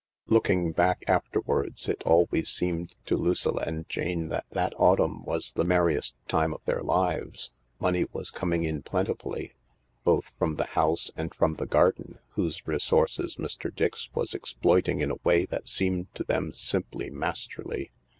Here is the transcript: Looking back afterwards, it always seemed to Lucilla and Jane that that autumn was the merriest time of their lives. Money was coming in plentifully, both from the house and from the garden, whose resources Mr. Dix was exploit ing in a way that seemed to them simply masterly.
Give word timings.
Looking 0.29 0.71
back 0.71 1.03
afterwards, 1.07 1.87
it 1.87 2.01
always 2.07 2.49
seemed 2.49 2.95
to 3.05 3.15
Lucilla 3.15 3.63
and 3.67 3.87
Jane 3.87 4.29
that 4.29 4.47
that 4.49 4.73
autumn 4.77 5.23
was 5.25 5.51
the 5.51 5.63
merriest 5.63 6.15
time 6.27 6.55
of 6.55 6.65
their 6.65 6.81
lives. 6.81 7.51
Money 7.79 8.07
was 8.11 8.31
coming 8.31 8.63
in 8.63 8.81
plentifully, 8.81 9.53
both 10.03 10.31
from 10.39 10.55
the 10.55 10.65
house 10.73 11.11
and 11.15 11.35
from 11.35 11.53
the 11.57 11.67
garden, 11.67 12.17
whose 12.29 12.65
resources 12.67 13.35
Mr. 13.35 13.71
Dix 13.71 14.09
was 14.15 14.33
exploit 14.33 14.87
ing 14.89 15.01
in 15.01 15.11
a 15.11 15.19
way 15.23 15.45
that 15.45 15.67
seemed 15.67 16.07
to 16.15 16.23
them 16.23 16.51
simply 16.51 17.11
masterly. 17.11 17.91